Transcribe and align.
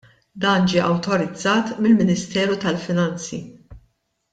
Dan 0.43 0.63
ġie 0.71 0.81
awtorizzat 0.85 1.67
mill-Ministeru 1.83 2.59
tal-Finanzi. 2.65 3.41